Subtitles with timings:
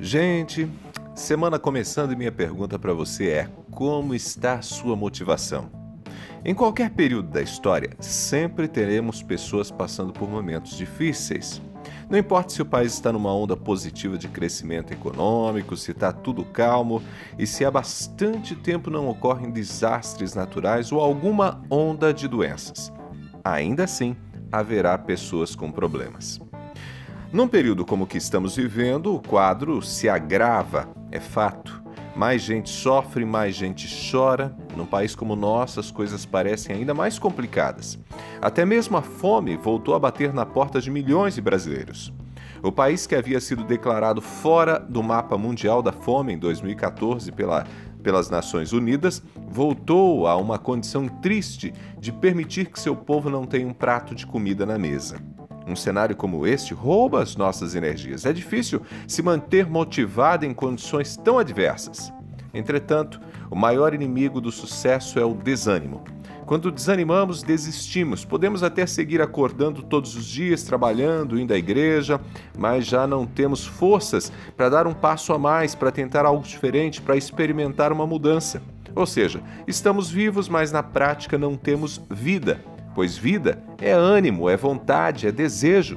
[0.00, 0.70] Gente,
[1.12, 5.68] semana começando e minha pergunta para você é: como está sua motivação?
[6.44, 11.60] Em qualquer período da história, sempre teremos pessoas passando por momentos difíceis.
[12.08, 16.44] Não importa se o país está numa onda positiva de crescimento econômico, se está tudo
[16.44, 17.02] calmo
[17.36, 22.92] e se há bastante tempo não ocorrem desastres naturais ou alguma onda de doenças.
[23.44, 24.16] Ainda assim,
[24.52, 26.40] haverá pessoas com problemas.
[27.30, 31.82] Num período como o que estamos vivendo, o quadro se agrava, é fato.
[32.16, 34.56] Mais gente sofre, mais gente chora.
[34.74, 37.98] Num país como o nosso, as coisas parecem ainda mais complicadas.
[38.40, 42.10] Até mesmo a fome voltou a bater na porta de milhões de brasileiros.
[42.62, 47.66] O país que havia sido declarado fora do mapa mundial da fome em 2014 pela,
[48.02, 53.68] pelas Nações Unidas voltou a uma condição triste de permitir que seu povo não tenha
[53.68, 55.18] um prato de comida na mesa.
[55.68, 58.24] Um cenário como este rouba as nossas energias.
[58.24, 62.10] É difícil se manter motivado em condições tão adversas.
[62.54, 66.02] Entretanto, o maior inimigo do sucesso é o desânimo.
[66.46, 68.24] Quando desanimamos, desistimos.
[68.24, 72.18] Podemos até seguir acordando todos os dias, trabalhando, indo à igreja,
[72.56, 77.02] mas já não temos forças para dar um passo a mais, para tentar algo diferente,
[77.02, 78.62] para experimentar uma mudança.
[78.94, 82.58] Ou seja, estamos vivos, mas na prática não temos vida
[82.98, 85.96] pois vida é ânimo, é vontade, é desejo.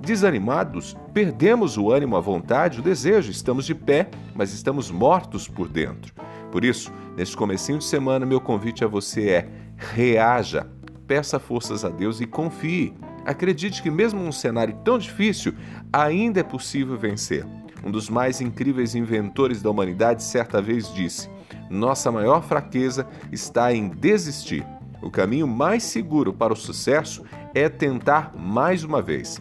[0.00, 5.68] Desanimados, perdemos o ânimo, a vontade, o desejo, estamos de pé, mas estamos mortos por
[5.68, 6.12] dentro.
[6.50, 10.66] Por isso, neste comecinho de semana, meu convite a você é: reaja,
[11.06, 12.94] peça forças a Deus e confie.
[13.24, 15.54] Acredite que mesmo num cenário tão difícil,
[15.92, 17.46] ainda é possível vencer.
[17.84, 21.30] Um dos mais incríveis inventores da humanidade certa vez disse:
[21.70, 24.66] Nossa maior fraqueza está em desistir.
[25.02, 29.40] O caminho mais seguro para o sucesso é tentar mais uma vez.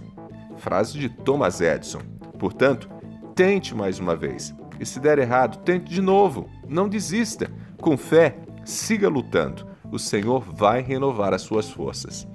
[0.58, 2.02] Frase de Thomas Edison.
[2.38, 2.90] Portanto,
[3.36, 4.54] tente mais uma vez.
[4.80, 6.50] E se der errado, tente de novo.
[6.68, 7.52] Não desista.
[7.82, 9.68] Com fé, siga lutando.
[9.92, 12.28] O Senhor vai renovar as suas forças.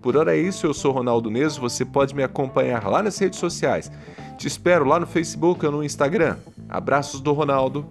[0.00, 3.38] Por hora é isso, eu sou Ronaldo Neso, você pode me acompanhar lá nas redes
[3.38, 3.90] sociais.
[4.36, 6.36] Te espero lá no Facebook ou no Instagram.
[6.68, 7.84] Abraços do Ronaldo